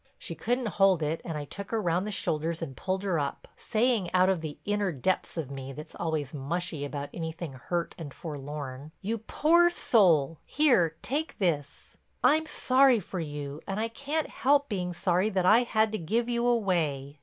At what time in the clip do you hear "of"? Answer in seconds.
4.29-4.41, 5.37-5.51